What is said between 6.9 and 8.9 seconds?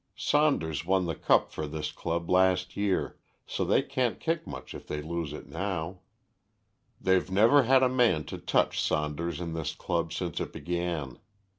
They've never had a man to touch